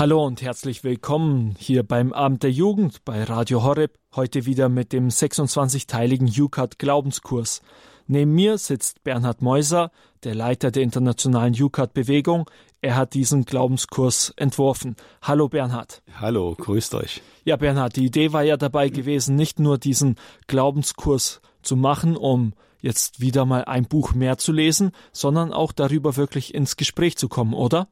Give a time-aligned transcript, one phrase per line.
[0.00, 4.94] Hallo und herzlich willkommen hier beim Abend der Jugend bei Radio Horeb, heute wieder mit
[4.94, 7.60] dem 26-teiligen UCAT Glaubenskurs.
[8.06, 9.90] Neben mir sitzt Bernhard Meuser,
[10.24, 12.48] der Leiter der internationalen UCAT Bewegung.
[12.80, 14.96] Er hat diesen Glaubenskurs entworfen.
[15.20, 16.00] Hallo Bernhard.
[16.18, 17.20] Hallo, grüßt euch.
[17.44, 22.54] Ja, Bernhard, die Idee war ja dabei gewesen, nicht nur diesen Glaubenskurs zu machen, um
[22.80, 27.28] jetzt wieder mal ein Buch mehr zu lesen, sondern auch darüber wirklich ins Gespräch zu
[27.28, 27.88] kommen, oder?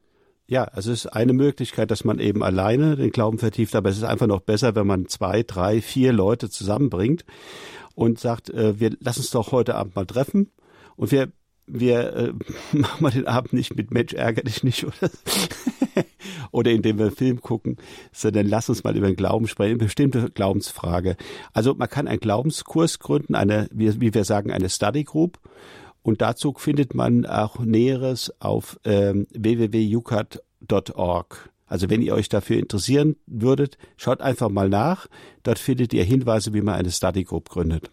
[0.49, 3.97] Ja, also es ist eine Möglichkeit, dass man eben alleine den Glauben vertieft, aber es
[3.97, 7.23] ist einfach noch besser, wenn man zwei, drei, vier Leute zusammenbringt
[7.93, 10.49] und sagt, äh, wir lassen uns doch heute Abend mal treffen
[10.95, 11.31] und wir
[11.67, 12.33] wir äh,
[12.75, 15.11] machen mal den Abend nicht mit Mensch ärger dich nicht oder
[16.51, 17.77] oder indem wir einen Film gucken,
[18.11, 21.15] sondern lass uns mal über den Glauben sprechen, eine bestimmte Glaubensfrage.
[21.53, 25.37] Also man kann einen Glaubenskurs gründen, eine wie, wie wir sagen eine Study Group
[26.01, 30.39] und dazu findet man auch Näheres auf ähm, www.ucat.org.
[31.65, 35.07] Also wenn ihr euch dafür interessieren würdet, schaut einfach mal nach.
[35.43, 37.91] Dort findet ihr Hinweise, wie man eine Study Group gründet.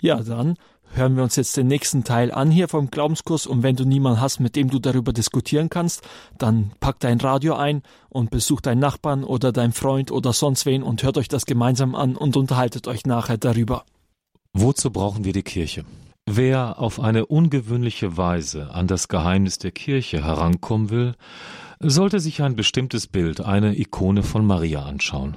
[0.00, 0.56] Ja, dann
[0.92, 3.46] hören wir uns jetzt den nächsten Teil an hier vom Glaubenskurs.
[3.46, 6.02] Und wenn du niemanden hast, mit dem du darüber diskutieren kannst,
[6.38, 10.82] dann pack dein Radio ein und besucht deinen Nachbarn oder deinen Freund oder sonst wen
[10.82, 13.84] und hört euch das gemeinsam an und unterhaltet euch nachher darüber.
[14.52, 15.84] Wozu brauchen wir die Kirche?
[16.26, 21.14] Wer auf eine ungewöhnliche Weise an das Geheimnis der Kirche herankommen will,
[21.80, 25.36] sollte sich ein bestimmtes Bild, eine Ikone von Maria anschauen.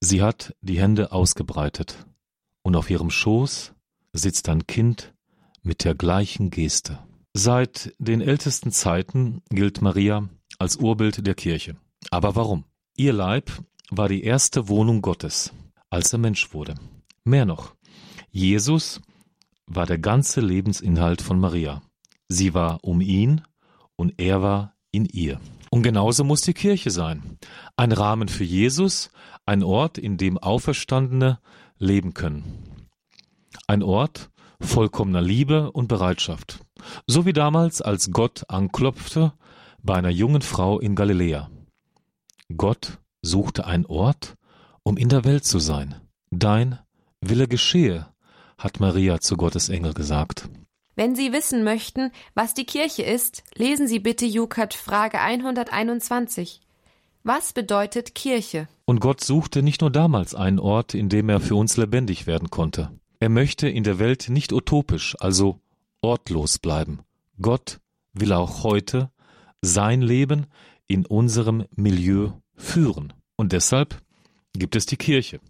[0.00, 2.06] Sie hat die Hände ausgebreitet,
[2.62, 3.74] und auf ihrem Schoß
[4.12, 5.14] sitzt ein Kind
[5.62, 6.98] mit der gleichen Geste.
[7.34, 11.76] Seit den ältesten Zeiten gilt Maria als Urbild der Kirche.
[12.10, 12.64] Aber warum?
[12.96, 13.50] Ihr Leib
[13.90, 15.52] war die erste Wohnung Gottes,
[15.90, 16.74] als er Mensch wurde.
[17.24, 17.74] Mehr noch,
[18.30, 19.00] Jesus
[19.70, 21.80] war der ganze Lebensinhalt von Maria.
[22.28, 23.42] Sie war um ihn
[23.96, 25.40] und er war in ihr.
[25.70, 27.38] Und genauso muss die Kirche sein.
[27.76, 29.10] Ein Rahmen für Jesus,
[29.46, 31.38] ein Ort, in dem Auferstandene
[31.78, 32.88] leben können.
[33.68, 36.60] Ein Ort vollkommener Liebe und Bereitschaft.
[37.06, 39.32] So wie damals, als Gott anklopfte
[39.82, 41.48] bei einer jungen Frau in Galiläa.
[42.56, 44.34] Gott suchte einen Ort,
[44.82, 45.94] um in der Welt zu sein.
[46.30, 46.78] Dein
[47.20, 48.06] Wille geschehe,
[48.60, 50.48] hat Maria zu Gottes Engel gesagt.
[50.94, 56.60] Wenn Sie wissen möchten, was die Kirche ist, lesen Sie bitte Jukat Frage 121.
[57.22, 58.68] Was bedeutet Kirche?
[58.84, 62.50] Und Gott suchte nicht nur damals einen Ort, in dem er für uns lebendig werden
[62.50, 62.90] konnte.
[63.18, 65.60] Er möchte in der Welt nicht utopisch, also
[66.02, 67.00] ortlos bleiben.
[67.40, 67.80] Gott
[68.12, 69.10] will auch heute
[69.62, 70.46] sein Leben
[70.86, 73.12] in unserem Milieu führen.
[73.36, 74.02] Und deshalb
[74.54, 75.40] gibt es die Kirche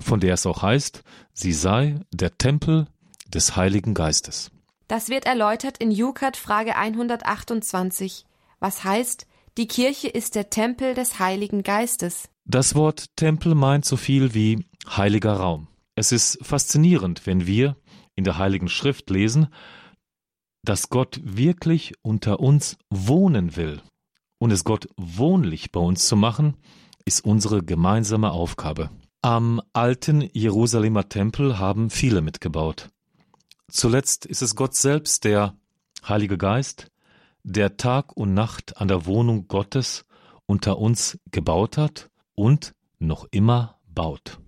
[0.00, 1.02] von der es auch heißt,
[1.32, 2.86] sie sei der Tempel
[3.28, 4.50] des Heiligen Geistes.
[4.88, 8.24] Das wird erläutert in Jukat Frage 128,
[8.60, 9.26] was heißt,
[9.58, 12.28] die Kirche ist der Tempel des Heiligen Geistes.
[12.44, 15.68] Das Wort Tempel meint so viel wie heiliger Raum.
[15.94, 17.76] Es ist faszinierend, wenn wir
[18.14, 19.48] in der Heiligen Schrift lesen,
[20.62, 23.80] dass Gott wirklich unter uns wohnen will.
[24.38, 26.56] Und es Gott wohnlich bei uns zu machen,
[27.04, 28.90] ist unsere gemeinsame Aufgabe.
[29.26, 32.90] Am alten Jerusalemer Tempel haben viele mitgebaut.
[33.68, 35.56] Zuletzt ist es Gott selbst, der
[36.06, 36.92] Heilige Geist,
[37.42, 40.04] der Tag und Nacht an der Wohnung Gottes
[40.46, 44.38] unter uns gebaut hat und noch immer baut.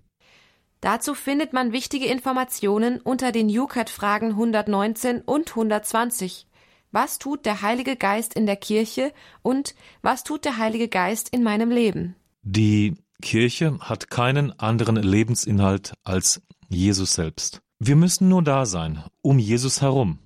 [0.79, 6.47] Dazu findet man wichtige Informationen unter den Jukat-Fragen 119 und 120.
[6.93, 9.11] Was tut der Heilige Geist in der Kirche
[9.41, 12.15] und was tut der Heilige Geist in meinem Leben?
[12.43, 17.61] Die Kirche hat keinen anderen Lebensinhalt als Jesus selbst.
[17.79, 20.19] Wir müssen nur da sein, um Jesus herum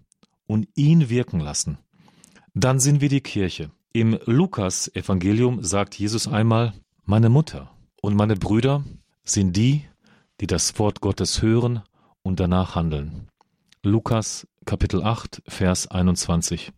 [0.47, 1.77] und ihn wirken lassen.
[2.53, 3.71] Dann sind wir die Kirche.
[3.93, 6.73] Im Lukas-Evangelium sagt Jesus einmal,
[7.05, 7.71] meine Mutter
[8.01, 8.83] und meine Brüder
[9.23, 9.85] sind die,
[10.41, 11.81] die das Wort Gottes hören
[12.21, 13.27] und danach handeln.
[13.83, 16.71] Lukas Kapitel 8, Vers 21.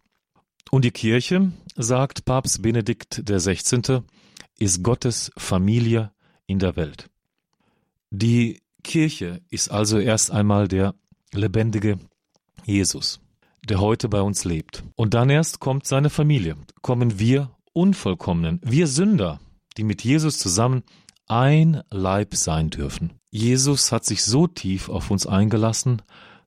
[0.71, 4.01] Und die Kirche, sagt Papst Benedikt XVI.,
[4.59, 6.11] ist Gottes Familie
[6.47, 7.09] in der Welt.
[8.11, 10.95] Die Kirche ist also erst einmal der
[11.33, 11.99] lebendige
[12.63, 13.19] Jesus,
[13.67, 14.83] der heute bei uns lebt.
[14.95, 19.41] Und dann erst kommt seine Familie, kommen wir Unvollkommenen, wir Sünder,
[19.77, 20.83] die mit Jesus zusammen
[21.27, 23.19] ein Leib sein dürfen.
[23.31, 26.01] Jesus hat sich so tief auf uns eingelassen,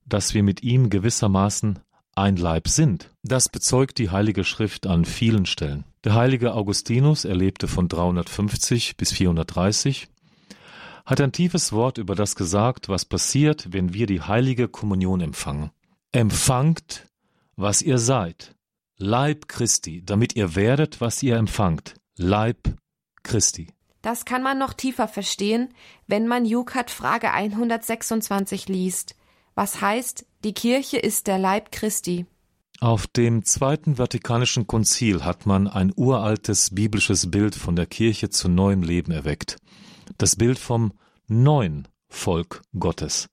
[0.06, 1.80] dass wir mit ihm gewissermaßen
[2.18, 3.10] ein Leib sind.
[3.22, 5.84] Das bezeugt die Heilige Schrift an vielen Stellen.
[6.04, 10.08] Der heilige Augustinus, er lebte von 350 bis 430,
[11.06, 15.70] hat ein tiefes Wort über das gesagt, was passiert, wenn wir die heilige Kommunion empfangen.
[16.12, 17.06] Empfangt,
[17.56, 18.54] was ihr seid.
[18.98, 21.94] Leib Christi, damit ihr werdet, was ihr empfangt.
[22.16, 22.76] Leib
[23.22, 23.68] Christi.
[24.02, 25.68] Das kann man noch tiefer verstehen,
[26.06, 29.16] wenn man Jukat Frage 126 liest.
[29.54, 32.26] Was heißt, die Kirche ist der Leib Christi?
[32.80, 38.48] Auf dem Zweiten Vatikanischen Konzil hat man ein uraltes biblisches Bild von der Kirche zu
[38.48, 39.56] neuem Leben erweckt.
[40.16, 40.92] Das Bild vom
[41.26, 43.28] neuen Volk Gottes,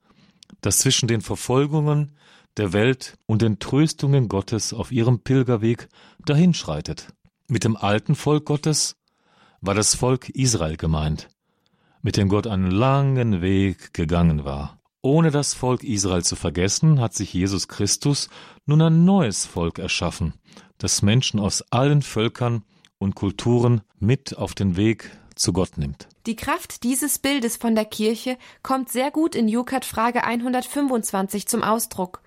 [0.62, 2.18] das zwischen den Verfolgungen
[2.58, 5.90] der Welt und den Tröstungen Gottes auf ihrem Pilgerweg
[6.26, 7.14] dahinschreitet.
[7.48, 8.96] Mit dem alten Volk Gottes
[9.62, 11.28] war das Volk Israel gemeint,
[12.02, 14.75] mit dem Gott einen langen Weg gegangen war.
[15.06, 18.28] Ohne das Volk Israel zu vergessen, hat sich Jesus Christus
[18.66, 20.34] nun ein neues Volk erschaffen,
[20.80, 22.64] das Menschen aus allen Völkern
[22.98, 26.08] und Kulturen mit auf den Weg zu Gott nimmt.
[26.26, 31.62] Die Kraft dieses Bildes von der Kirche kommt sehr gut in Jukat Frage 125 zum
[31.62, 32.24] Ausdruck.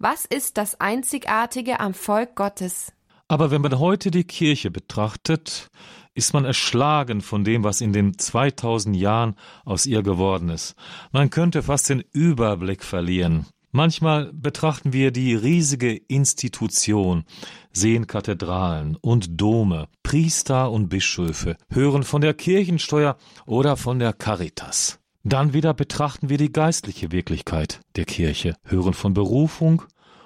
[0.00, 2.92] Was ist das Einzigartige am Volk Gottes?
[3.28, 5.68] Aber wenn man heute die Kirche betrachtet,
[6.16, 10.74] ist man erschlagen von dem, was in den 2000 Jahren aus ihr geworden ist.
[11.12, 13.46] Man könnte fast den Überblick verlieren.
[13.70, 17.24] Manchmal betrachten wir die riesige Institution,
[17.72, 24.98] sehen Kathedralen und Dome, Priester und Bischöfe, hören von der Kirchensteuer oder von der Caritas.
[25.22, 29.82] Dann wieder betrachten wir die geistliche Wirklichkeit der Kirche, hören von Berufung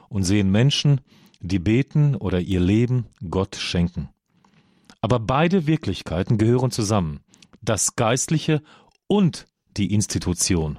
[0.09, 1.01] und sehen Menschen,
[1.41, 4.11] die beten oder ihr Leben Gott schenken.
[5.01, 7.21] Aber beide Wirklichkeiten gehören zusammen,
[7.63, 8.63] das Geistliche
[9.07, 10.79] und die Institution.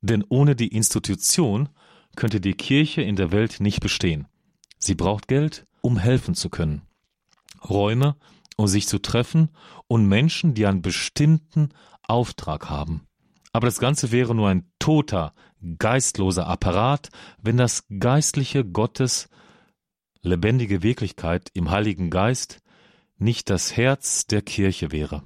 [0.00, 1.68] Denn ohne die Institution
[2.14, 4.28] könnte die Kirche in der Welt nicht bestehen.
[4.78, 6.82] Sie braucht Geld, um helfen zu können.
[7.68, 8.16] Räume,
[8.56, 9.50] um sich zu treffen
[9.88, 11.70] und Menschen, die einen bestimmten
[12.02, 13.06] Auftrag haben.
[13.52, 15.34] Aber das Ganze wäre nur ein toter,
[15.78, 17.08] geistloser Apparat,
[17.42, 19.28] wenn das geistliche Gottes
[20.22, 22.60] lebendige Wirklichkeit im Heiligen Geist
[23.18, 25.22] nicht das Herz der Kirche wäre.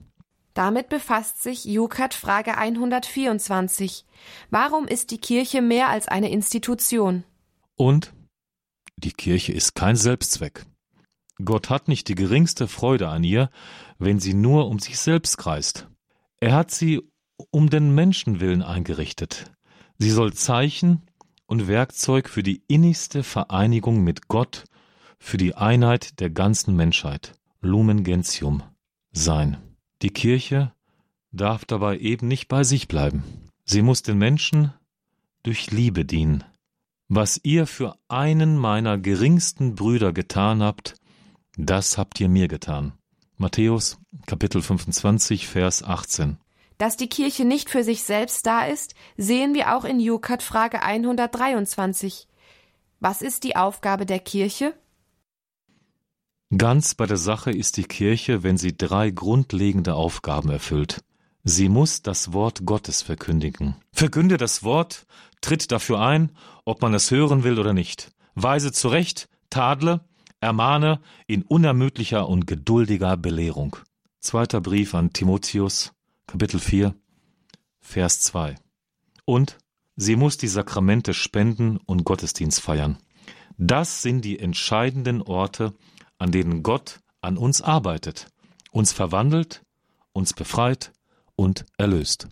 [0.54, 4.04] Damit befasst sich Jukat Frage 124.
[4.50, 7.24] Warum ist die Kirche mehr als eine Institution?
[7.76, 8.12] Und
[8.96, 10.66] die Kirche ist kein Selbstzweck.
[11.42, 13.50] Gott hat nicht die geringste Freude an ihr,
[13.98, 15.88] wenn sie nur um sich selbst kreist.
[16.40, 17.00] Er hat sie
[17.50, 19.50] um den Menschenwillen eingerichtet.
[19.98, 21.02] Sie soll Zeichen
[21.46, 24.64] und Werkzeug für die innigste Vereinigung mit Gott,
[25.18, 27.32] für die Einheit der ganzen Menschheit.
[27.62, 28.62] Lumen Gentium
[29.12, 29.58] sein.
[30.02, 30.72] Die Kirche
[31.30, 33.22] darf dabei eben nicht bei sich bleiben.
[33.64, 34.72] Sie muss den Menschen
[35.42, 36.44] durch Liebe dienen.
[37.08, 40.94] Was ihr für einen meiner geringsten Brüder getan habt,
[41.56, 42.92] das habt ihr mir getan.
[43.36, 46.38] Matthäus Kapitel 25 Vers 18.
[46.78, 50.82] Dass die Kirche nicht für sich selbst da ist, sehen wir auch in Jukat Frage
[50.82, 52.26] 123.
[53.00, 54.74] Was ist die Aufgabe der Kirche?
[56.56, 61.04] Ganz bei der Sache ist die Kirche, wenn sie drei grundlegende Aufgaben erfüllt.
[61.44, 63.76] Sie muss das Wort Gottes verkündigen.
[63.92, 65.06] Verkünde das Wort,
[65.40, 66.32] tritt dafür ein,
[66.64, 68.10] ob man es hören will oder nicht.
[68.34, 70.04] Weise zurecht, tadle,
[70.40, 73.76] ermahne in unermüdlicher und geduldiger Belehrung.
[74.18, 75.92] Zweiter Brief an Timotheus,
[76.26, 76.94] Kapitel 4,
[77.80, 78.56] Vers 2.
[79.24, 79.56] Und
[79.94, 82.98] sie muss die Sakramente spenden und Gottesdienst feiern.
[83.56, 85.74] Das sind die entscheidenden Orte,
[86.20, 88.28] an denen Gott an uns arbeitet,
[88.70, 89.62] uns verwandelt,
[90.12, 90.92] uns befreit
[91.34, 92.28] und erlöst.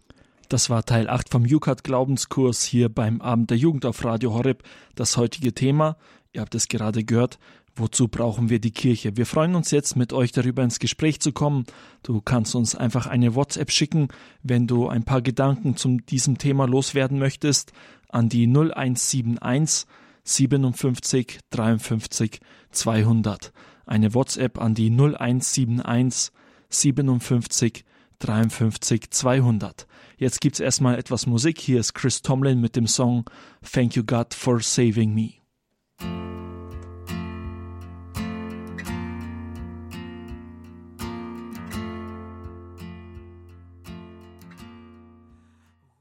[0.49, 4.63] Das war Teil 8 vom Jukat Glaubenskurs hier beim Abend der Jugend auf Radio Horeb.
[4.95, 5.97] Das heutige Thema,
[6.33, 7.39] ihr habt es gerade gehört,
[7.75, 9.17] wozu brauchen wir die Kirche?
[9.17, 11.65] Wir freuen uns jetzt mit euch darüber ins Gespräch zu kommen.
[12.03, 14.09] Du kannst uns einfach eine WhatsApp schicken,
[14.43, 17.73] wenn du ein paar Gedanken zu diesem Thema loswerden möchtest,
[18.09, 19.87] an die 0171
[20.25, 22.41] 57 53
[22.71, 23.53] 200
[23.89, 26.33] eine WhatsApp an die 0171
[26.69, 27.85] 57
[28.19, 29.87] 53 200.
[30.17, 31.61] Jetzt gibt's erstmal etwas Musik.
[31.61, 33.25] Hier ist Chris Tomlin mit dem Song
[33.63, 35.35] Thank You God for Saving Me.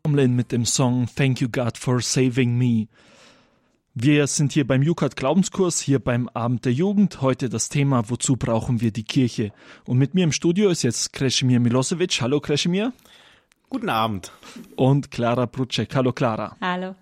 [0.04, 2.88] Tomlin mit dem Song Thank You God for Saving Me.
[4.00, 7.24] Wir sind hier beim Jukat Glaubenskurs, hier beim Abend der Jugend.
[7.24, 9.52] Heute das Thema, wozu brauchen wir die Kirche?
[9.86, 12.22] Und mit mir im Studio ist jetzt Kresimir Milosevic.
[12.22, 12.94] Hallo Kresimir.
[13.72, 14.32] Guten Abend.
[14.76, 15.96] Und Clara Brutschek.
[15.96, 16.56] Hallo Clara.
[16.62, 16.94] Hallo.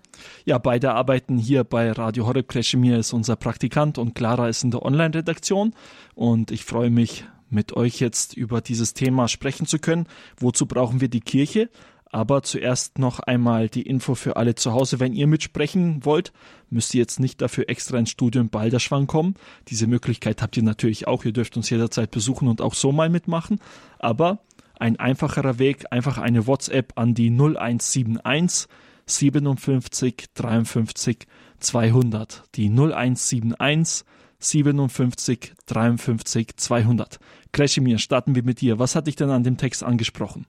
[0.46, 2.48] Ja, beide arbeiten hier bei Radio Horeb.
[2.48, 5.74] Kresimir ist unser Praktikant und Clara ist in der Online-Redaktion.
[6.14, 10.06] Und ich freue mich, mit euch jetzt über dieses Thema sprechen zu können.
[10.38, 11.68] Wozu brauchen wir die Kirche?
[12.16, 15.00] Aber zuerst noch einmal die Info für alle zu Hause.
[15.00, 16.32] Wenn ihr mitsprechen wollt,
[16.70, 19.34] müsst ihr jetzt nicht dafür extra ins Studio in Balderschwang kommen.
[19.68, 21.26] Diese Möglichkeit habt ihr natürlich auch.
[21.26, 23.60] Ihr dürft uns jederzeit besuchen und auch so mal mitmachen.
[23.98, 24.38] Aber
[24.80, 28.66] ein einfacherer Weg, einfach eine WhatsApp an die 0171
[29.04, 31.18] 57 53
[31.60, 32.44] 200.
[32.54, 34.06] Die 0171
[34.38, 37.18] 57 53 200.
[37.52, 38.78] Kreschimir, starten wir mit dir.
[38.78, 40.46] Was hat dich denn an dem Text angesprochen?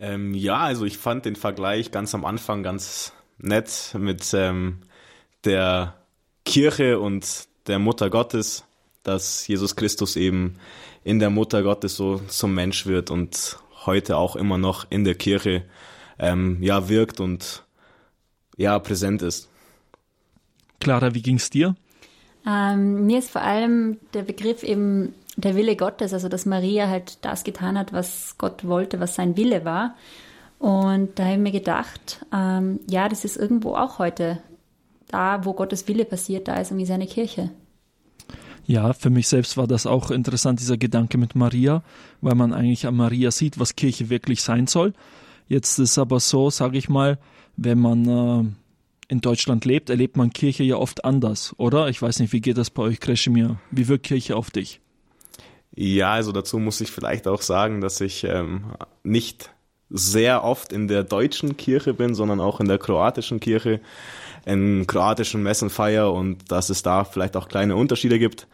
[0.00, 4.80] Ähm, ja, also ich fand den Vergleich ganz am Anfang ganz nett mit ähm,
[5.44, 5.94] der
[6.44, 8.64] Kirche und der Mutter Gottes,
[9.02, 10.56] dass Jesus Christus eben
[11.04, 15.14] in der Mutter Gottes so zum Mensch wird und heute auch immer noch in der
[15.14, 15.64] Kirche
[16.18, 17.64] ähm, ja wirkt und
[18.56, 19.48] ja präsent ist.
[20.80, 21.74] Clara, wie ging's dir?
[22.46, 27.24] Ähm, mir ist vor allem der Begriff eben der Wille Gottes, also dass Maria halt
[27.24, 29.94] das getan hat, was Gott wollte, was sein Wille war.
[30.58, 34.40] Und da habe ich mir gedacht, ähm, ja, das ist irgendwo auch heute
[35.06, 37.50] da, wo Gottes Wille passiert, da ist irgendwie seine Kirche.
[38.66, 41.82] Ja, für mich selbst war das auch interessant, dieser Gedanke mit Maria,
[42.20, 44.92] weil man eigentlich an Maria sieht, was Kirche wirklich sein soll.
[45.46, 47.18] Jetzt ist aber so, sage ich mal,
[47.56, 48.44] wenn man äh,
[49.08, 51.88] in Deutschland lebt, erlebt man Kirche ja oft anders, oder?
[51.88, 53.58] Ich weiß nicht, wie geht das bei euch, Kreschimir?
[53.70, 54.80] Wie wirkt Kirche auf dich?
[55.74, 58.72] Ja, also dazu muss ich vielleicht auch sagen, dass ich ähm,
[59.02, 59.50] nicht
[59.90, 63.80] sehr oft in der deutschen Kirche bin, sondern auch in der kroatischen Kirche,
[64.44, 68.46] in kroatischen Messen feier und dass es da vielleicht auch kleine Unterschiede gibt.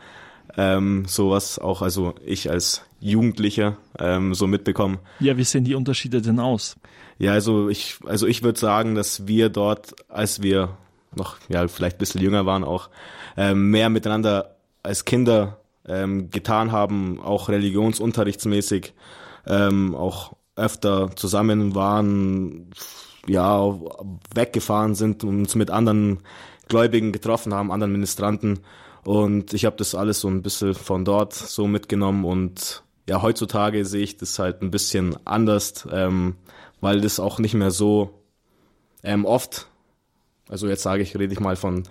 [0.56, 4.98] Ähm, sowas auch, also ich als Jugendlicher ähm, so mitbekommen.
[5.18, 6.76] Ja, wie sehen die Unterschiede denn aus?
[7.18, 10.76] Ja, also ich, also ich würde sagen, dass wir dort, als wir
[11.14, 12.90] noch ja vielleicht ein bisschen jünger waren, auch
[13.36, 18.94] ähm, mehr miteinander als Kinder ähm, getan haben, auch religionsunterrichtsmäßig,
[19.46, 22.70] ähm, auch öfter zusammen waren,
[23.26, 23.74] ja,
[24.34, 26.20] weggefahren sind und uns mit anderen
[26.68, 28.60] Gläubigen getroffen haben, anderen Ministranten.
[29.04, 33.84] Und ich habe das alles so ein bisschen von dort so mitgenommen und ja, heutzutage
[33.84, 35.86] sehe ich das halt ein bisschen anders.
[35.92, 36.36] Ähm,
[36.84, 38.10] weil das auch nicht mehr so
[39.02, 39.68] ähm, oft,
[40.50, 41.84] also jetzt sage ich, rede ich mal von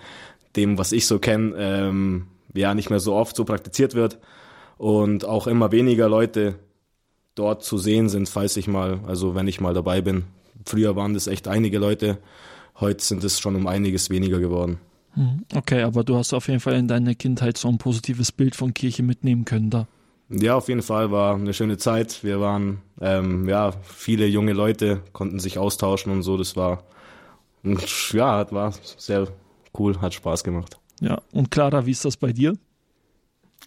[0.55, 4.19] dem, was ich so kenne, ähm, ja, nicht mehr so oft so praktiziert wird
[4.77, 6.55] und auch immer weniger Leute
[7.35, 10.25] dort zu sehen sind, falls ich mal, also wenn ich mal dabei bin.
[10.65, 12.19] Früher waren das echt einige Leute,
[12.79, 14.79] heute sind es schon um einiges weniger geworden.
[15.13, 18.55] Hm, okay, aber du hast auf jeden Fall in deiner Kindheit so ein positives Bild
[18.55, 19.87] von Kirche mitnehmen können da.
[20.29, 22.23] Ja, auf jeden Fall war eine schöne Zeit.
[22.23, 26.37] Wir waren, ähm, ja, viele junge Leute konnten sich austauschen und so.
[26.37, 26.83] Das war,
[28.11, 29.27] ja, war sehr
[29.77, 30.79] cool, hat Spaß gemacht.
[31.01, 32.57] Ja, und Clara, wie ist das bei dir?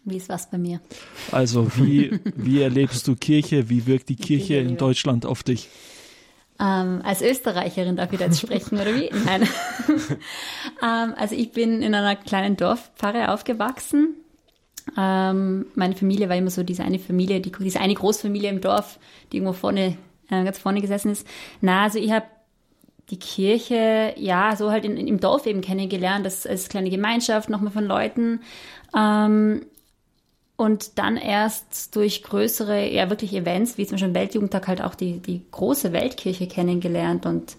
[0.05, 0.81] Wie ist was bei mir?
[1.33, 3.69] Also, wie, wie erlebst du Kirche?
[3.69, 5.69] Wie wirkt die Kirche in Deutschland auf dich?
[6.59, 9.11] Ähm, als Österreicherin darf ich da jetzt sprechen, oder wie?
[9.25, 9.43] Nein.
[10.83, 14.15] ähm, also ich bin in einer kleinen Dorfpfarre aufgewachsen
[14.97, 18.99] ähm, meine Familie war immer so diese eine Familie, die, diese eine Großfamilie im Dorf,
[19.33, 19.97] die irgendwo vorne,
[20.31, 21.27] äh, ganz vorne gesessen ist.
[21.61, 22.27] Na, also ich habe
[23.11, 27.49] die Kirche, ja, so halt in, in, im Dorf eben kennengelernt, das als kleine Gemeinschaft
[27.49, 28.41] nochmal von Leuten.
[28.97, 29.67] Ähm,
[30.57, 35.21] und dann erst durch größere, ja wirklich Events, wie zum Beispiel Weltjugendtag, halt auch die,
[35.21, 37.57] die große Weltkirche kennengelernt und,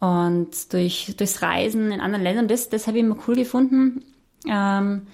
[0.00, 4.02] und durch, durchs Reisen in anderen Ländern, das, das habe ich immer cool gefunden.
[4.48, 5.06] Ähm,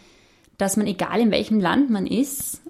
[0.58, 2.61] dass man, egal in welchem Land man ist,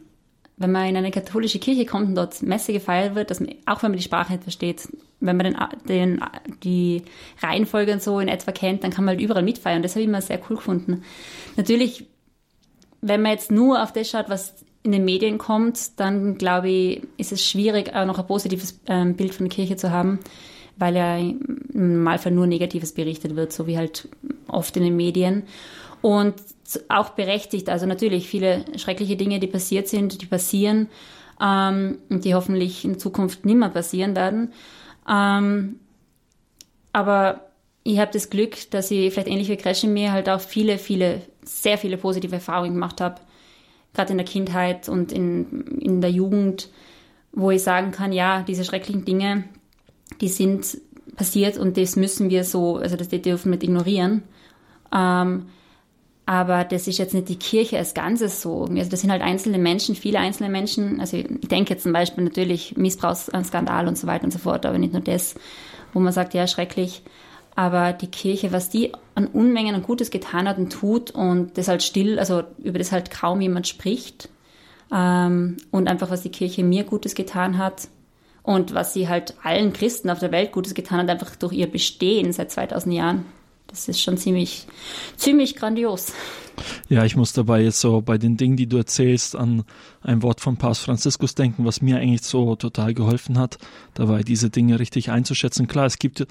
[0.56, 3.82] wenn man in eine katholische Kirche kommt und dort Messe gefeiert wird, dass man, auch
[3.82, 4.88] wenn man die Sprache nicht versteht,
[5.20, 5.56] wenn man den,
[5.88, 6.24] den,
[6.62, 7.02] die
[7.40, 9.82] Reihenfolge und so in etwa kennt, dann kann man halt überall mitfeiern.
[9.82, 11.02] Das habe ich immer sehr cool gefunden.
[11.56, 12.06] Natürlich,
[13.00, 17.02] wenn man jetzt nur auf das schaut, was in den Medien kommt, dann glaube ich,
[17.16, 20.18] ist es schwierig, auch noch ein positives ähm, Bild von der Kirche zu haben,
[20.76, 21.38] weil ja im
[21.72, 24.08] Normalfall nur Negatives berichtet wird, so wie halt
[24.48, 25.44] oft in den Medien.
[26.00, 26.34] Und
[26.88, 27.68] auch berechtigt.
[27.68, 30.88] Also natürlich viele schreckliche Dinge, die passiert sind, die passieren
[31.40, 34.52] ähm, und die hoffentlich in Zukunft nimmer passieren werden.
[35.08, 35.76] Ähm,
[36.92, 37.52] aber
[37.84, 41.78] ich habe das Glück, dass ich vielleicht ähnlich wie Kreschemir halt auch viele, viele, sehr
[41.78, 43.20] viele positive Erfahrungen gemacht habe.
[43.94, 46.70] Gerade in der Kindheit und in, in der Jugend,
[47.32, 49.44] wo ich sagen kann, ja, diese schrecklichen Dinge,
[50.20, 50.78] die sind
[51.16, 54.22] passiert und das müssen wir so, also das dürfen wir nicht ignorieren.
[54.94, 55.46] Ähm,
[56.24, 58.64] aber das ist jetzt nicht die Kirche als Ganzes so.
[58.64, 61.00] Also das sind halt einzelne Menschen, viele einzelne Menschen.
[61.00, 64.78] Also ich denke jetzt zum Beispiel natürlich Missbrauchsskandal und so weiter und so fort, aber
[64.78, 65.34] nicht nur das,
[65.92, 67.02] wo man sagt, ja, schrecklich.
[67.54, 71.68] Aber die Kirche, was die an Unmengen an Gutes getan hat und tut und das
[71.68, 74.28] halt still, also über das halt kaum jemand spricht.
[74.94, 77.88] Ähm, und einfach, was die Kirche mir Gutes getan hat
[78.42, 81.70] Und was sie halt allen Christen auf der Welt Gutes getan hat, einfach durch ihr
[81.70, 83.24] Bestehen seit 2000 Jahren.
[83.72, 84.66] Das ist schon ziemlich,
[85.16, 86.12] ziemlich grandios.
[86.90, 89.64] Ja, ich muss dabei jetzt so bei den Dingen, die du erzählst, an
[90.02, 93.56] ein Wort von Papst Franziskus denken, was mir eigentlich so total geholfen hat,
[93.94, 95.68] dabei diese Dinge richtig einzuschätzen.
[95.68, 96.26] Klar, es gibt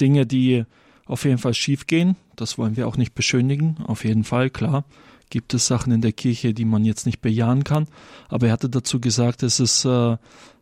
[0.00, 0.64] Dinge, die
[1.04, 2.16] auf jeden Fall schief gehen.
[2.36, 3.76] Das wollen wir auch nicht beschönigen.
[3.86, 4.84] Auf jeden Fall, klar.
[5.28, 7.86] Gibt es Sachen in der Kirche, die man jetzt nicht bejahen kann.
[8.30, 10.16] Aber er hatte dazu gesagt, es ist äh,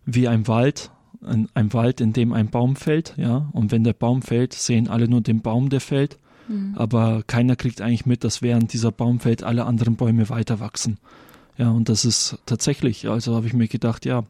[0.04, 0.90] wie ein Wald,
[1.22, 3.48] ein, ein, Wald, in dem ein Baum fällt, ja.
[3.52, 6.18] Und wenn der Baum fällt, sehen alle nur den Baum, der fällt.
[6.48, 6.74] Mhm.
[6.76, 10.98] Aber keiner kriegt eigentlich mit, dass während dieser Baum fällt, alle anderen Bäume weiter wachsen.
[11.58, 14.24] Ja, und das ist tatsächlich, also habe ich mir gedacht, ja,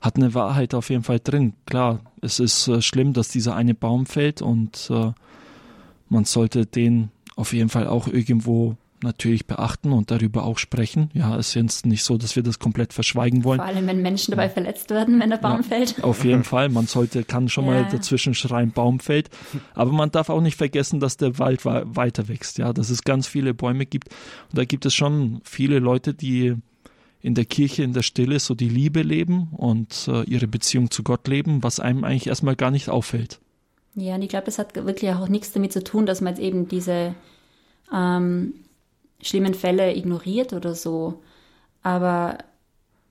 [0.00, 1.54] hat eine Wahrheit auf jeden Fall drin.
[1.66, 5.12] Klar, es ist äh, schlimm, dass dieser eine Baum fällt und äh,
[6.08, 11.10] man sollte den auf jeden Fall auch irgendwo natürlich beachten und darüber auch sprechen.
[11.14, 13.58] Ja, es ist jetzt nicht so, dass wir das komplett verschweigen wollen.
[13.58, 14.50] Vor allem, wenn Menschen dabei ja.
[14.50, 16.02] verletzt werden, wenn der Baum ja, fällt.
[16.04, 16.68] Auf jeden Fall.
[16.68, 17.72] Man sollte, kann schon ja.
[17.72, 19.30] mal dazwischen schreien, Baum fällt.
[19.74, 22.58] Aber man darf auch nicht vergessen, dass der Wald weiter wächst.
[22.58, 24.08] Ja, dass es ganz viele Bäume gibt.
[24.50, 26.56] Und da gibt es schon viele Leute, die
[27.22, 31.02] in der Kirche in der Stille so die Liebe leben und äh, ihre Beziehung zu
[31.02, 33.40] Gott leben, was einem eigentlich erstmal gar nicht auffällt.
[33.94, 36.42] Ja, und ich glaube, das hat wirklich auch nichts damit zu tun, dass man jetzt
[36.42, 37.14] eben diese
[37.92, 38.54] ähm,
[39.22, 41.22] schlimmen Fälle ignoriert oder so.
[41.82, 42.38] Aber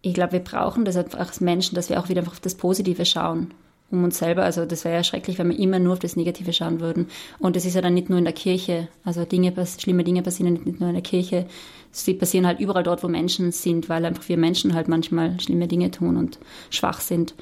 [0.01, 3.05] ich glaube, wir brauchen das einfach als Menschen, dass wir auch wieder auf das Positive
[3.05, 3.53] schauen
[3.91, 4.43] um uns selber.
[4.43, 7.07] Also das wäre ja schrecklich, wenn wir immer nur auf das Negative schauen würden.
[7.39, 8.87] Und es ist ja dann nicht nur in der Kirche.
[9.03, 11.45] Also Dinge, schlimme Dinge passieren nicht nur in der Kirche.
[11.91, 15.67] Sie passieren halt überall dort, wo Menschen sind, weil einfach wir Menschen halt manchmal schlimme
[15.67, 16.39] Dinge tun und
[16.69, 17.33] schwach sind.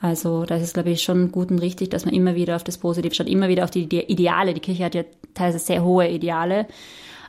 [0.00, 2.64] Also da ist es, glaube ich, schon gut und richtig, dass man immer wieder auf
[2.64, 4.52] das Positive schaut, immer wieder auf die Ideale.
[4.52, 6.66] Die Kirche hat ja teilweise sehr hohe Ideale.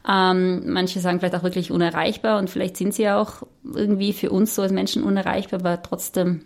[0.09, 4.55] Ähm, manche sagen vielleicht auch wirklich unerreichbar und vielleicht sind sie auch irgendwie für uns
[4.55, 6.41] so als Menschen unerreichbar, aber trotzdem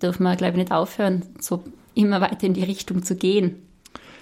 [0.00, 1.64] dürfen wir, glaube ich, nicht aufhören, so
[1.94, 3.56] immer weiter in die Richtung zu gehen.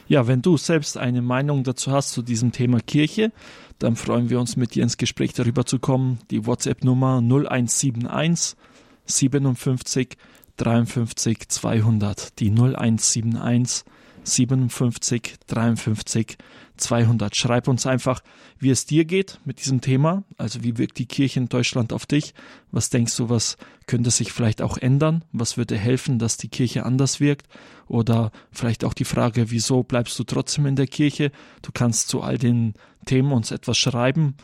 [0.09, 3.33] Ja, wenn du selbst eine Meinung dazu hast zu diesem Thema Kirche,
[3.79, 6.19] dann freuen wir uns mit dir ins Gespräch darüber zu kommen.
[6.31, 8.57] Die WhatsApp-Nummer 0171
[9.05, 10.17] 57
[10.57, 12.39] 53 200.
[12.39, 13.85] Die 0171
[14.27, 16.37] 57 53
[16.77, 17.35] 200.
[17.35, 18.23] Schreib uns einfach,
[18.59, 20.25] wie es dir geht mit diesem Thema.
[20.37, 22.35] Also wie wirkt die Kirche in Deutschland auf dich?
[22.71, 25.25] Was denkst du, was könnte sich vielleicht auch ändern?
[25.33, 27.47] Was würde helfen, dass die Kirche anders wirkt?
[27.87, 31.31] Oder vielleicht auch die Frage, wieso bleibst du trotzdem in der Kirche?
[31.63, 32.75] Du kannst zu all den
[33.07, 34.35] Themen uns etwas schreiben.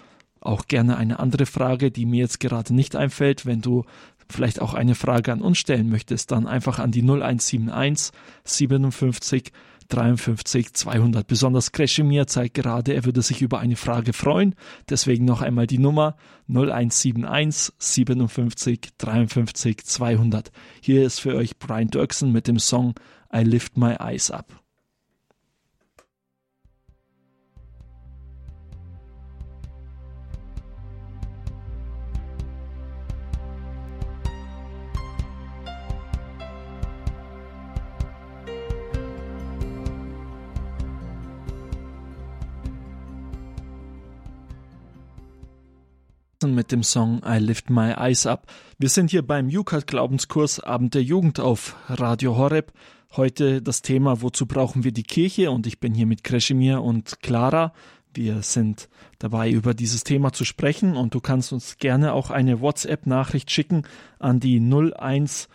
[0.40, 3.46] Auch gerne eine andere Frage, die mir jetzt gerade nicht einfällt.
[3.46, 3.84] Wenn du
[4.28, 8.12] vielleicht auch eine Frage an uns stellen möchtest, dann einfach an die 0171
[8.44, 9.52] 57
[9.88, 11.26] 53 200.
[11.26, 14.54] Besonders Kreschemir zeigt gerade, er würde sich über eine Frage freuen.
[14.88, 16.16] Deswegen noch einmal die Nummer
[16.48, 20.52] 0171 57 53 200.
[20.80, 22.94] Hier ist für euch Brian Dirksen mit dem Song
[23.34, 24.61] I Lift My Eyes Up.
[46.54, 48.46] Mit dem Song I Lift My Eyes Up.
[48.78, 52.72] Wir sind hier beim Jukat Glaubenskurs Abend der Jugend auf Radio Horeb.
[53.16, 55.50] Heute das Thema, wozu brauchen wir die Kirche?
[55.50, 57.72] Und ich bin hier mit Kreschimir und Clara.
[58.14, 58.88] Wir sind
[59.18, 63.82] dabei, über dieses Thema zu sprechen und du kannst uns gerne auch eine WhatsApp-Nachricht schicken
[64.18, 65.48] an die 0171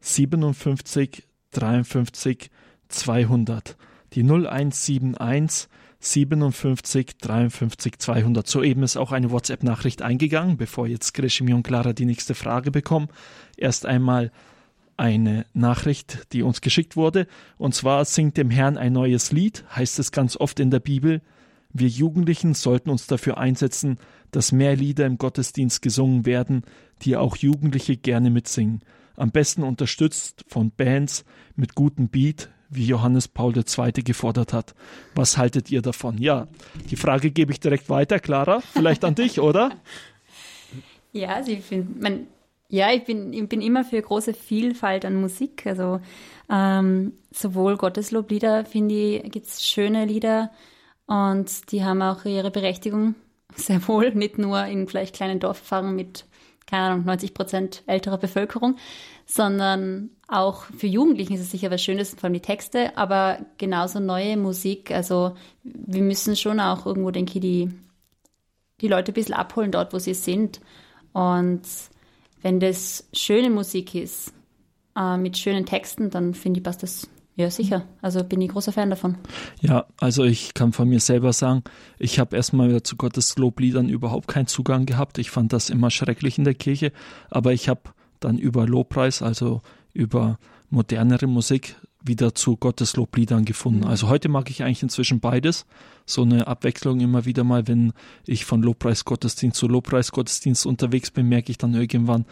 [0.00, 2.50] 57 53
[2.88, 3.76] 200.
[4.14, 5.68] Die 0171
[6.00, 8.46] 57 53 200.
[8.46, 13.08] Soeben ist auch eine WhatsApp-Nachricht eingegangen, bevor jetzt Greshimi und Clara die nächste Frage bekommen.
[13.56, 14.32] Erst einmal
[14.96, 17.26] eine Nachricht, die uns geschickt wurde.
[17.58, 21.22] Und zwar singt dem Herrn ein neues Lied, heißt es ganz oft in der Bibel.
[21.72, 23.98] Wir Jugendlichen sollten uns dafür einsetzen,
[24.30, 26.64] dass mehr Lieder im Gottesdienst gesungen werden,
[27.02, 28.80] die auch Jugendliche gerne mitsingen.
[29.16, 31.24] Am besten unterstützt von Bands
[31.56, 33.92] mit gutem Beat, wie Johannes Paul II.
[34.04, 34.74] gefordert hat.
[35.14, 36.18] Was haltet ihr davon?
[36.18, 36.46] Ja,
[36.90, 38.60] die Frage gebe ich direkt weiter, Clara.
[38.60, 39.70] Vielleicht an dich, oder?
[41.12, 42.26] Ja, also ich finde,
[42.68, 45.66] ja, ich bin, ich bin immer für große Vielfalt an Musik.
[45.66, 46.00] Also
[46.48, 50.50] ähm, sowohl Gottesloblieder, finde ich, gibt es schöne Lieder
[51.06, 53.16] und die haben auch ihre Berechtigung.
[53.56, 56.26] Sehr wohl, nicht nur in vielleicht kleinen Dorfpfarren mit,
[56.66, 58.76] keine Ahnung, 90 Prozent älterer Bevölkerung,
[59.30, 64.00] sondern auch für Jugendlichen ist es sicher was Schönes, vor allem die Texte, aber genauso
[64.00, 64.90] neue Musik.
[64.90, 67.70] Also wir müssen schon auch irgendwo, denke ich, die,
[68.80, 70.60] die Leute ein bisschen abholen dort, wo sie sind.
[71.12, 71.62] Und
[72.42, 74.32] wenn das schöne Musik ist,
[74.96, 77.84] äh, mit schönen Texten, dann finde ich, passt das ja, sicher.
[78.02, 79.16] Also bin ich großer Fan davon.
[79.60, 81.62] Ja, also ich kann von mir selber sagen,
[81.98, 85.18] ich habe erstmal zu Gottes Lobliedern überhaupt keinen Zugang gehabt.
[85.18, 86.92] Ich fand das immer schrecklich in der Kirche,
[87.30, 87.82] aber ich habe
[88.20, 90.38] dann über Lobpreis, also über
[90.70, 93.80] modernere Musik, wieder zu Gottes Lobliedern gefunden.
[93.80, 93.88] Mhm.
[93.88, 95.66] Also heute mag ich eigentlich inzwischen beides.
[96.06, 97.92] So eine Abwechslung immer wieder mal, wenn
[98.26, 102.24] ich von Lobpreis Gottesdienst zu Lobpreis Gottesdienst unterwegs bin, merke ich dann irgendwann,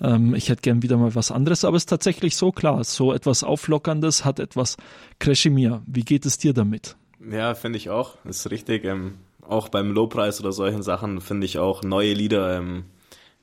[0.00, 1.64] ähm, ich hätte gern wieder mal was anderes.
[1.64, 4.76] Aber es ist tatsächlich so klar, so etwas Auflockerndes hat etwas
[5.18, 5.82] Kreschimir.
[5.86, 6.96] Wie geht es dir damit?
[7.30, 8.16] Ja, finde ich auch.
[8.24, 8.84] Das ist richtig.
[8.84, 12.84] Ähm, auch beim Lobpreis oder solchen Sachen finde ich auch neue Lieder, ähm,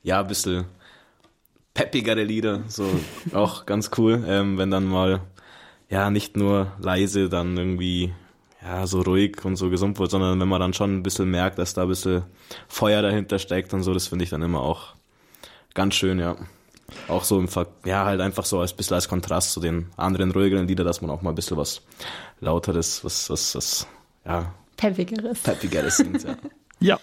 [0.02, 0.66] ja, ein bisschen
[1.74, 2.88] peppigere Lieder, so
[3.32, 5.20] auch ganz cool, ähm, wenn dann mal
[5.90, 8.12] ja nicht nur leise dann irgendwie
[8.62, 11.58] ja so ruhig und so gesund wird, sondern wenn man dann schon ein bisschen merkt,
[11.58, 12.22] dass da ein bisschen
[12.68, 14.94] Feuer dahinter steckt und so, das finde ich dann immer auch
[15.74, 16.36] ganz schön, ja.
[17.08, 20.30] Auch so im Ver ja, halt einfach so als bisschen als Kontrast zu den anderen
[20.30, 21.82] ruhigeren Liedern, dass man auch mal ein bisschen was
[22.40, 23.86] lauteres, was, was, was,
[24.24, 24.54] ja.
[24.76, 25.40] Peppigeres.
[25.40, 26.36] Peppigeres singt, ja.
[26.80, 26.98] ja.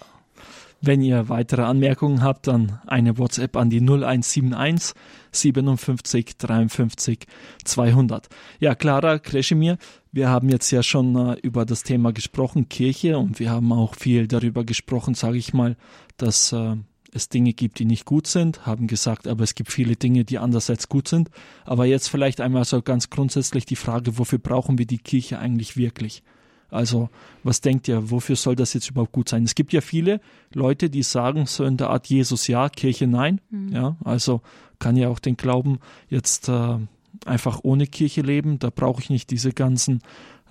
[0.84, 4.94] Wenn ihr weitere Anmerkungen habt, dann eine WhatsApp an die 0171
[5.30, 7.26] 57 53
[7.64, 8.28] 200.
[8.58, 9.78] Ja, Clara Kreschimir,
[10.10, 13.94] wir haben jetzt ja schon äh, über das Thema gesprochen, Kirche, und wir haben auch
[13.94, 15.76] viel darüber gesprochen, sage ich mal,
[16.16, 16.74] dass äh,
[17.14, 20.38] es Dinge gibt, die nicht gut sind, haben gesagt, aber es gibt viele Dinge, die
[20.38, 21.30] andererseits gut sind.
[21.64, 25.76] Aber jetzt vielleicht einmal so ganz grundsätzlich die Frage, wofür brauchen wir die Kirche eigentlich
[25.76, 26.24] wirklich?
[26.72, 27.10] Also,
[27.42, 29.44] was denkt ihr, wofür soll das jetzt überhaupt gut sein?
[29.44, 30.20] Es gibt ja viele
[30.54, 33.40] Leute, die sagen so in der Art Jesus ja, Kirche nein.
[33.50, 33.68] Mhm.
[33.72, 34.40] Ja, also
[34.78, 36.78] kann ja auch den Glauben jetzt äh,
[37.26, 38.58] einfach ohne Kirche leben.
[38.58, 40.00] Da brauche ich nicht diese ganzen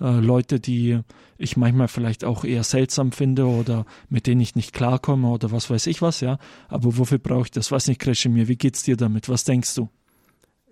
[0.00, 1.00] äh, Leute, die
[1.38, 5.70] ich manchmal vielleicht auch eher seltsam finde oder mit denen ich nicht klarkomme oder was
[5.70, 6.38] weiß ich was, ja.
[6.68, 7.72] Aber wofür brauche ich das?
[7.72, 9.28] Weiß nicht, Kresche mir, wie geht's dir damit?
[9.28, 9.88] Was denkst du?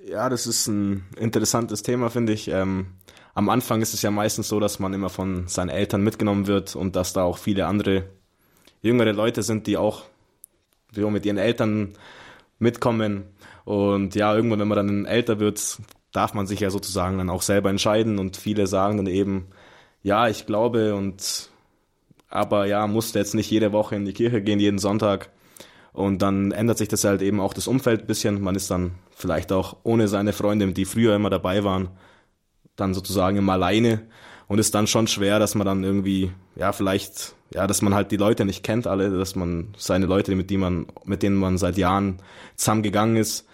[0.06, 2.48] Ja, das ist ein interessantes Thema, finde ich.
[2.48, 2.86] Ähm,
[3.34, 6.76] am Anfang ist es ja meistens so, dass man immer von seinen Eltern mitgenommen wird
[6.76, 8.04] und dass da auch viele andere
[8.82, 10.02] jüngere Leute sind, die auch
[10.94, 11.94] mit ihren Eltern
[12.58, 13.24] mitkommen.
[13.64, 15.78] Und ja, irgendwann, wenn man dann älter wird,
[16.12, 19.46] darf man sich ja sozusagen dann auch selber entscheiden und viele sagen dann eben,
[20.02, 21.50] ja, ich glaube und
[22.28, 25.30] aber ja, musste jetzt nicht jede Woche in die Kirche gehen, jeden Sonntag.
[25.92, 28.40] Und dann ändert sich das halt eben auch das Umfeld ein bisschen.
[28.40, 31.88] Man ist dann vielleicht auch ohne seine Freunde, die früher immer dabei waren,
[32.76, 34.02] dann sozusagen immer alleine
[34.48, 38.10] und ist dann schon schwer, dass man dann irgendwie, ja, vielleicht, ja, dass man halt
[38.10, 41.58] die Leute nicht kennt alle, dass man seine Leute, mit denen man, mit denen man
[41.58, 42.18] seit Jahren
[42.56, 43.46] zusammengegangen ist,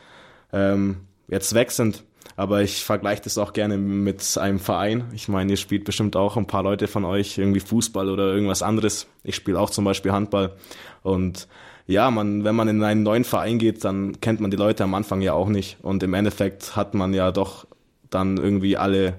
[0.53, 2.05] ähm, jetzt weg sind.
[2.35, 5.05] Aber ich vergleiche das auch gerne mit einem Verein.
[5.13, 8.63] Ich meine, ihr spielt bestimmt auch ein paar Leute von euch irgendwie Fußball oder irgendwas
[8.63, 9.07] anderes.
[9.23, 10.55] Ich spiele auch zum Beispiel Handball.
[11.03, 11.49] Und
[11.87, 14.95] ja, man, wenn man in einen neuen Verein geht, dann kennt man die Leute am
[14.95, 15.79] Anfang ja auch nicht.
[15.83, 17.67] Und im Endeffekt hat man ja doch
[18.11, 19.19] dann irgendwie alle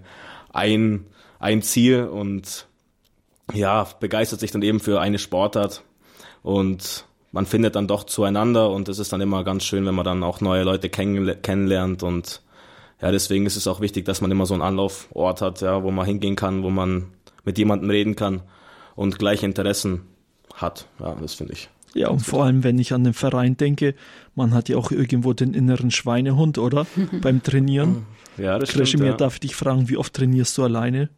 [0.51, 1.05] ein,
[1.39, 2.67] ein Ziel und
[3.53, 5.83] ja, begeistert sich dann eben für eine Sportart
[6.43, 10.05] und man findet dann doch zueinander und es ist dann immer ganz schön, wenn man
[10.05, 12.41] dann auch neue Leute kennenlernt und
[13.01, 15.91] ja, deswegen ist es auch wichtig, dass man immer so einen Anlaufort hat, ja, wo
[15.91, 18.41] man hingehen kann, wo man mit jemandem reden kann
[18.95, 20.01] und gleiche Interessen
[20.55, 20.87] hat.
[20.99, 21.69] Ja, das finde ich.
[21.97, 23.95] Ja, und vor allem, wenn ich an den Verein denke,
[24.35, 26.85] man hat ja auch irgendwo den inneren Schweinehund, oder?
[27.21, 28.05] Beim Trainieren.
[28.37, 29.19] Ja, das Kreschimir, stimmt.
[29.19, 29.25] Ja.
[29.25, 31.09] darf ich dich fragen, wie oft trainierst du alleine?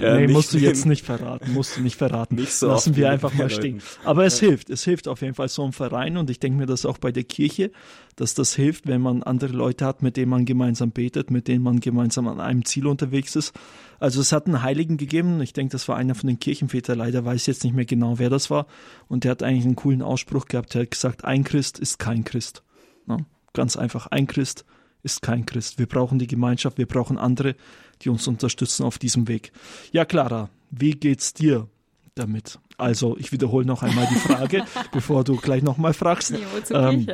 [0.00, 2.34] Ja, nee, musst du jetzt nicht verraten, musst du nicht verraten.
[2.34, 3.80] Nicht so Lassen wir einfach mal stehen.
[4.04, 6.66] Aber es hilft, es hilft auf jeden Fall so ein Verein und ich denke mir
[6.66, 7.70] das auch bei der Kirche,
[8.16, 11.62] dass das hilft, wenn man andere Leute hat, mit denen man gemeinsam betet, mit denen
[11.62, 13.52] man gemeinsam an einem Ziel unterwegs ist.
[14.00, 17.24] Also es hat einen Heiligen gegeben, ich denke, das war einer von den Kirchenvätern, leider
[17.24, 18.66] weiß ich jetzt nicht mehr genau, wer das war
[19.08, 22.24] und der hat eigentlich einen coolen Ausspruch gehabt, der hat gesagt, ein Christ ist kein
[22.24, 22.64] Christ.
[23.06, 23.18] Ja,
[23.52, 24.64] ganz einfach, ein Christ
[25.02, 25.78] ist kein Christ.
[25.78, 27.56] Wir brauchen die Gemeinschaft, wir brauchen andere,
[28.02, 29.52] die uns unterstützen auf diesem Weg.
[29.92, 31.68] Ja, Clara, wie geht's dir
[32.14, 32.58] damit?
[32.78, 36.34] Also, ich wiederhole noch einmal die Frage, bevor du gleich nochmal fragst.
[36.64, 37.06] Zur Ähm?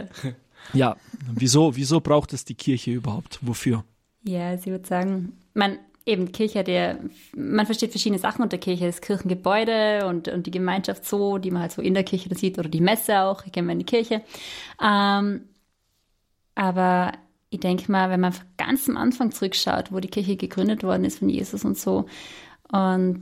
[0.72, 0.96] Ja,
[1.32, 3.38] wieso, wieso braucht es die Kirche überhaupt?
[3.42, 3.84] Wofür?
[4.24, 6.96] Ja, sie würde sagen, man eben Kirche ja,
[7.36, 11.62] man versteht verschiedene Sachen unter Kirche, das Kirchengebäude und, und die Gemeinschaft so, die man
[11.62, 13.84] halt so in der Kirche sieht oder die Messe auch, ich gehe mal in die
[13.84, 14.22] Kirche.
[14.82, 15.42] Ähm,
[16.54, 17.12] aber
[17.50, 21.18] ich denke mal, wenn man ganz am Anfang zurückschaut, wo die Kirche gegründet worden ist
[21.18, 22.06] von Jesus und so,
[22.70, 23.20] und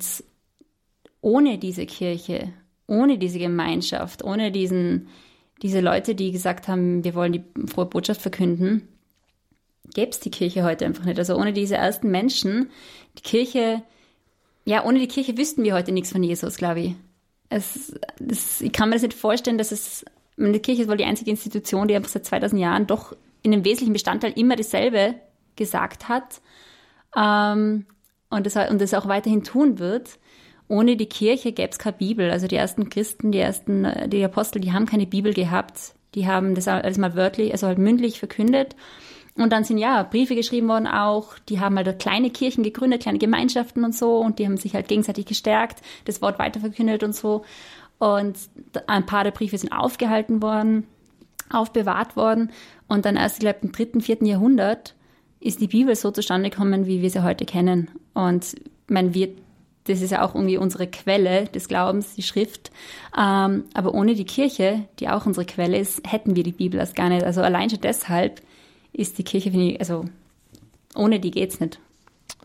[1.20, 2.52] ohne diese Kirche,
[2.86, 5.08] ohne diese Gemeinschaft, ohne diesen,
[5.62, 8.88] diese Leute, die gesagt haben, wir wollen die frohe Botschaft verkünden,
[9.94, 11.18] gäbe es die Kirche heute einfach nicht.
[11.18, 12.70] Also ohne diese ersten Menschen,
[13.18, 13.82] die Kirche,
[14.64, 16.94] ja, ohne die Kirche wüssten wir heute nichts von Jesus, glaube ich.
[17.48, 20.04] Es, das, ich kann mir das nicht vorstellen, dass es
[20.36, 23.64] Die Kirche ist wohl die einzige Institution, die einfach seit 2000 Jahren doch in einem
[23.64, 25.14] wesentlichen Bestandteil immer dasselbe
[25.54, 26.40] gesagt hat
[27.16, 27.86] ähm,
[28.28, 30.18] und, das, und das auch weiterhin tun wird.
[30.68, 32.30] Ohne die Kirche gäbe es keine Bibel.
[32.30, 35.94] Also die ersten Christen, die ersten, die Apostel, die haben keine Bibel gehabt.
[36.16, 38.74] Die haben das alles mal wörtlich, also halt mündlich verkündet.
[39.36, 41.38] Und dann sind ja Briefe geschrieben worden auch.
[41.48, 44.18] Die haben halt kleine Kirchen gegründet, kleine Gemeinschaften und so.
[44.18, 47.44] Und die haben sich halt gegenseitig gestärkt, das Wort weiterverkündet und so.
[47.98, 48.36] Und
[48.88, 50.86] ein paar der Briefe sind aufgehalten worden,
[51.50, 52.50] aufbewahrt worden.
[52.88, 54.94] Und dann erst, ich glaube, im dritten, vierten Jahrhundert
[55.40, 57.90] ist die Bibel so zustande gekommen, wie wir sie heute kennen.
[58.14, 58.56] Und
[58.88, 59.38] man wird,
[59.84, 62.70] das ist ja auch irgendwie unsere Quelle des Glaubens, die Schrift.
[63.16, 66.96] Ähm, aber ohne die Kirche, die auch unsere Quelle ist, hätten wir die Bibel erst
[66.96, 67.24] gar nicht.
[67.24, 68.40] Also allein schon deshalb
[68.92, 70.06] ist die Kirche, finde ich, also
[70.94, 71.78] ohne die geht's nicht.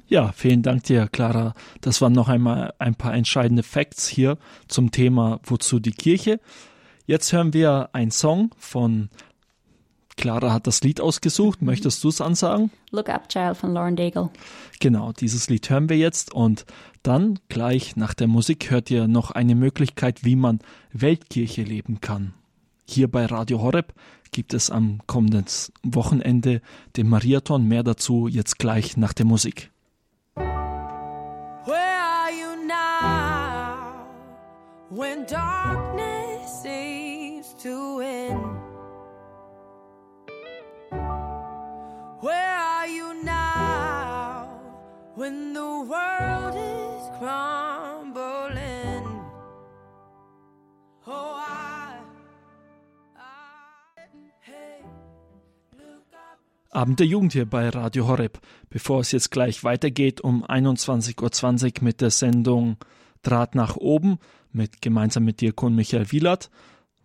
[0.08, 1.54] Ja, vielen Dank dir, Clara.
[1.80, 4.38] Das waren noch einmal ein paar entscheidende Facts hier
[4.68, 6.40] zum Thema Wozu die Kirche.
[7.12, 9.10] Jetzt hören wir einen Song von
[10.16, 11.62] Clara hat das Lied ausgesucht.
[11.62, 12.72] Möchtest du es ansagen?
[12.92, 14.30] Look Up Child von Lauren Daigle.
[14.80, 16.66] Genau, dieses Lied hören wir jetzt und
[17.04, 20.60] dann gleich nach der Musik hört ihr noch eine Möglichkeit, wie man
[20.94, 22.34] Weltkirche leben kann.
[22.88, 23.94] Hier bei Radio Horeb
[24.32, 25.44] gibt es am kommenden
[25.84, 26.62] Wochenende
[26.96, 27.68] den Mariathon.
[27.68, 29.70] Mehr dazu jetzt gleich nach der Musik.
[30.36, 30.48] Where
[31.68, 34.08] are you now
[34.90, 36.21] when darkness
[36.52, 38.38] seems to win?
[42.20, 44.48] Where are you now
[45.16, 49.06] when the world is crumbling?
[51.08, 51.38] Oh,
[56.74, 58.40] Abend der Jugend hier bei Radio Horeb.
[58.70, 61.22] Bevor es jetzt gleich weitergeht um 21.20
[61.80, 62.78] Uhr mit der Sendung
[63.22, 64.18] Draht nach oben
[64.52, 66.50] mit gemeinsam mit Diakon Michael Wielert,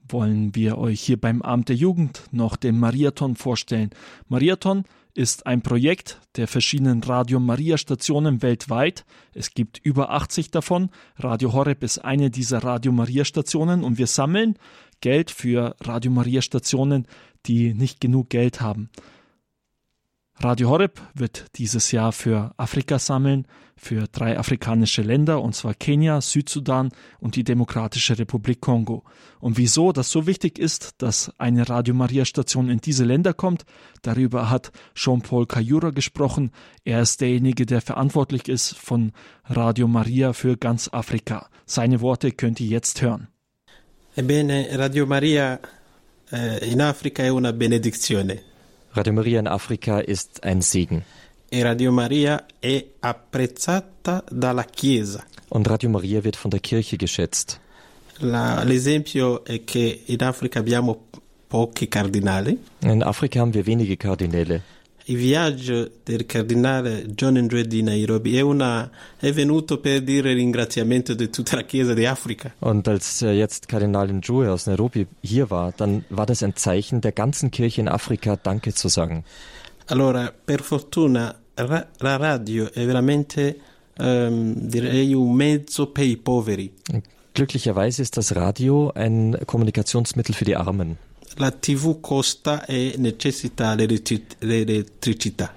[0.08, 3.90] wollen wir euch hier beim Abend der Jugend noch den Mariathon vorstellen.
[4.28, 9.04] Mariathon ist ein Projekt der verschiedenen Radio Maria Stationen weltweit.
[9.32, 10.90] Es gibt über 80 davon.
[11.16, 14.58] Radio Horeb ist eine dieser Radio Maria Stationen und wir sammeln
[15.00, 17.06] Geld für Radio Maria Stationen,
[17.46, 18.90] die nicht genug Geld haben.
[20.38, 26.20] Radio Horeb wird dieses Jahr für Afrika sammeln, für drei afrikanische Länder, und zwar Kenia,
[26.20, 29.04] Südsudan und die Demokratische Republik Kongo.
[29.40, 33.64] Und wieso das so wichtig ist, dass eine Radio Maria Station in diese Länder kommt,
[34.02, 36.50] darüber hat Jean-Paul Kayura gesprochen.
[36.84, 39.12] Er ist derjenige, der verantwortlich ist von
[39.44, 41.48] Radio Maria für ganz Afrika.
[41.64, 43.28] Seine Worte könnt ihr jetzt hören.
[44.16, 45.60] Ebbene, Radio Maria
[46.30, 48.55] eh, in Africa è una benedizione.
[48.96, 51.04] Radio Maria in Afrika ist ein Segen.
[51.50, 55.22] E Radio Maria è apprezzata dalla Chiesa.
[55.50, 57.60] Und Radio Maria wird von der Kirche geschätzt.
[58.20, 61.08] L'esempio è che in Africa abbiamo
[61.46, 62.58] pochi cardinali.
[62.80, 64.62] In Afrika haben wir wenige Kardinäle.
[65.08, 71.14] Il viaggio del cardinale John Ndue di Nairobi è, una, è venuto per dire ringraziamento
[71.14, 72.52] di tutta la Chiesa di Afrika.
[72.58, 77.02] Und als äh, jetzt Kardinal Ndue aus Nairobi hier war, dann war das ein Zeichen
[77.02, 79.22] der ganzen Kirche in Afrika, Danke zu sagen.
[79.86, 83.60] Allora, per fortuna, ra- la radio è veramente,
[84.00, 86.72] um, direi, un mezzo per i poveri.
[87.32, 90.98] Glücklicherweise ist das Radio ein Kommunikationsmittel für die Armen
[91.36, 95.52] la TV costa e necessita l'elettricità.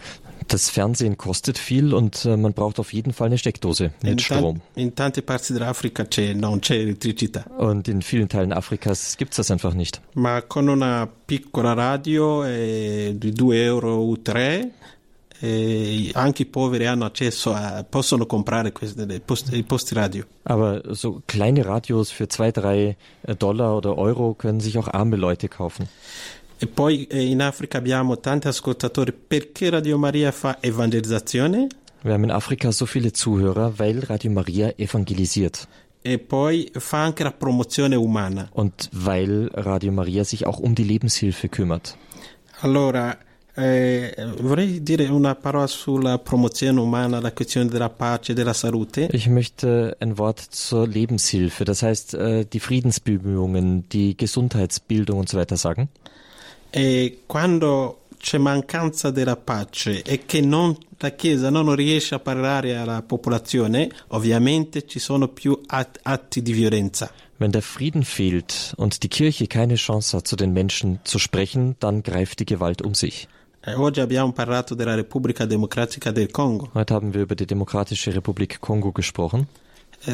[0.47, 4.19] Das Fernsehen kostet viel und äh, man braucht auf jeden Fall eine Steckdose mit in
[4.19, 4.61] Strom.
[4.75, 7.45] in tante parti dell'Africa c'è, non c'è elettricità.
[7.59, 10.01] Und in vielen Teilen Afrikas gibt es das einfach nicht.
[10.15, 14.71] Ma con una piccola radio eh, di 2 euro o 3
[15.41, 20.25] eh, anche i poveri hanno accesso a, possono comprare queste, post, i posti radio.
[20.43, 25.15] Aber so kleine Radios für zwei, drei äh, Dollar oder Euro können sich auch arme
[25.15, 25.87] Leute kaufen.
[26.61, 31.67] E poi eh, in Africa abbiamo tanti ascoltatori perché Radio Maria fa evangelizzazione.
[32.01, 35.67] Wir haben in Afrika so viele Zuhörer, weil Radio Maria evangelisiert.
[36.01, 38.49] E poi fa anche la promozione umana.
[38.51, 41.97] Und weil Radio Maria sich auch um die Lebenshilfe kümmert.
[42.61, 43.17] Allora,
[43.59, 49.09] eh, vorrei dire una parola sulla promozione umana, la questione della pace, della salute.
[49.11, 55.37] Ich möchte ein Wort zur Lebenshilfe, das heißt äh, die Friedensbemühungen, die Gesundheitsbildung und so
[55.37, 55.89] weiter sagen.
[56.71, 62.77] E quando c'è mancanza della pace e che non, la Chiesa non riesce a parlare
[62.77, 67.11] alla popolazione, ovviamente ci sono più atti di violenza.
[67.39, 71.77] Wenn der Frieden fehlt und die Kirche keine Chance hat, zu den Menschen zu sprechen,
[71.79, 73.29] dann greift die Gewalt um sich.
[76.31, 76.69] Congo.
[76.73, 79.47] Heute haben wir über die Demokratische Republik Kongo gesprochen.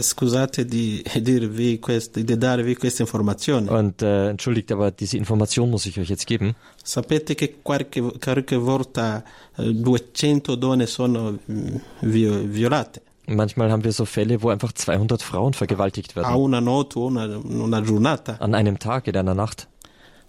[0.02, 3.70] scusate di dirvi queste, di darvi questa informazione.
[3.70, 6.56] Und äh, entschuldigt, aber diese Information muss ich euch jetzt geben.
[6.84, 9.24] Sapete che qualche, qualche volta
[9.58, 15.54] eh, 200 donne sono mm, violate Manchmal haben wir so Fälle, wo einfach 200 Frauen
[15.54, 16.36] vergewaltigt a werden.
[16.36, 18.38] una notte o una, una giornata.
[18.40, 19.68] An einem Tag, in einer Nacht.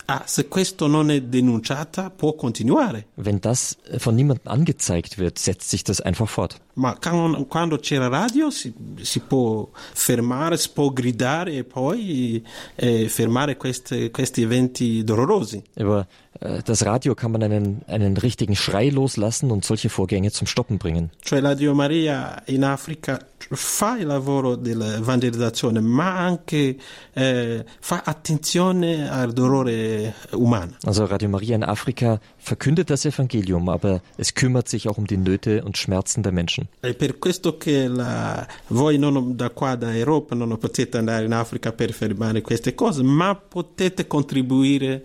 [0.08, 3.08] Ah, se questo non è denunciata può continuare.
[3.16, 6.60] Wenn das von niemandem angezeigt wird, setzt sich das einfach fort.
[6.74, 12.44] Ma quando c'era radio si, si può fermare, si può gridare e poi
[12.76, 15.60] eh, fermare queste- questi eventi dolorosi.
[15.74, 16.25] Über äh,
[16.64, 21.10] das Radio kann man einen, einen richtigen Schrei loslassen und solche Vorgänge zum Stoppen bringen.
[21.22, 23.18] Cioè la Dio Maria in Africa
[23.50, 26.76] fa il lavoro dell'evangelizzazione, ma anche
[27.12, 30.72] eh, fa attenzione al dolore umano.
[30.84, 35.16] Also Radio Maria in Afrika verkündet das Evangelium, aber es kümmert sich auch um die
[35.16, 36.68] Nöte und Schmerzen der Menschen.
[36.80, 41.32] È per questo che la- voi non, da qua, da Europa, non potete andare in
[41.32, 45.04] Africa per fermare queste cose, ma potete contribuire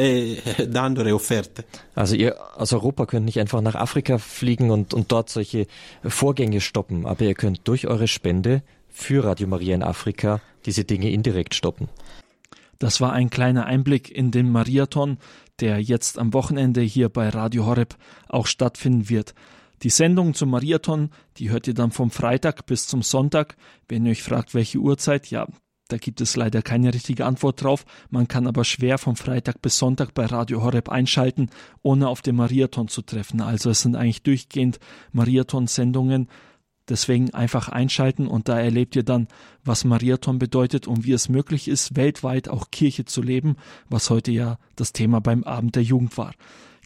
[0.68, 1.64] dando le offerte.
[1.94, 5.66] Also ihr aus Europa könnt nicht einfach nach Afrika fliegen und, und dort solche
[6.02, 11.10] Vorgänge stoppen, aber ihr könnt durch eure Spende für Radio Maria in Afrika diese Dinge
[11.10, 11.88] indirekt stoppen.
[12.78, 15.18] Das war ein kleiner Einblick in den Mariathon,
[15.60, 17.96] der jetzt am Wochenende hier bei Radio Horeb
[18.28, 19.34] auch stattfinden wird.
[19.82, 23.56] Die Sendung zum Mariathon, die hört ihr dann vom Freitag bis zum Sonntag.
[23.88, 25.46] Wenn ihr euch fragt, welche Uhrzeit, ja,
[25.90, 27.84] da gibt es leider keine richtige Antwort drauf.
[28.10, 31.50] Man kann aber schwer vom Freitag bis Sonntag bei Radio Horeb einschalten,
[31.82, 33.40] ohne auf den Mariathon zu treffen.
[33.40, 34.78] Also es sind eigentlich durchgehend
[35.12, 36.28] Mariathon-Sendungen.
[36.88, 39.28] Deswegen einfach einschalten und da erlebt ihr dann,
[39.64, 43.56] was Mariathon bedeutet und wie es möglich ist, weltweit auch Kirche zu leben,
[43.88, 46.32] was heute ja das Thema beim Abend der Jugend war.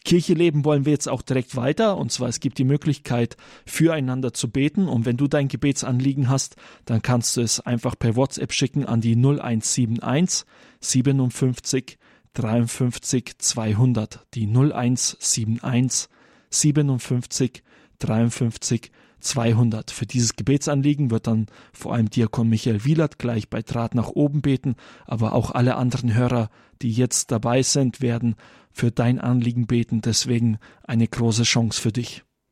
[0.04, 1.96] Kirche leben wollen wir jetzt auch direkt weiter.
[1.96, 3.36] Und zwar es gibt die Möglichkeit
[3.66, 4.86] füreinander zu beten.
[4.86, 9.00] Und wenn du dein Gebetsanliegen hast, dann kannst du es einfach per WhatsApp schicken an
[9.00, 10.46] die 0171
[10.80, 11.98] 57
[12.34, 16.08] 53 200 die 0171
[16.50, 17.62] 57
[17.98, 18.90] 53
[19.24, 19.90] 200.
[19.90, 24.42] Für dieses Gebetsanliegen wird dann vor allem Diakon Michael Wielert gleich bei Draht nach oben
[24.42, 26.50] beten, aber auch alle anderen Hörer,
[26.82, 28.37] die jetzt dabei sind, werden
[28.72, 30.00] für dein Anliegen beten.
[30.00, 32.23] Deswegen eine große Chance für dich.